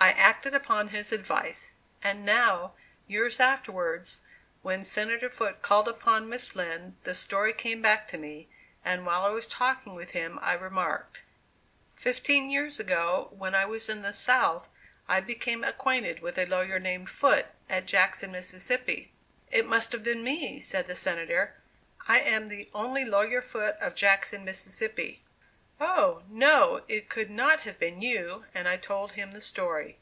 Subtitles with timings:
[0.00, 1.70] I acted upon his advice.
[2.02, 2.74] And now,
[3.06, 4.20] years afterwards,
[4.60, 8.50] when Senator Foote called upon Miss Lind the story came back to me,
[8.84, 11.20] and while I was talking with him I remarked:
[11.94, 14.68] "Fifteen years ago, when I was in the South,
[15.08, 19.10] I became acquainted with a lawyer named Foote, at Jackson, Mississippi."
[19.50, 21.54] "It must have been me," said the Senator,
[22.06, 25.22] "I am the only 'lawyer Foote, of Jackson, Mississippi.'"
[25.80, 26.22] "Oh!
[26.30, 29.98] no, it could not have been you," and I told him the story.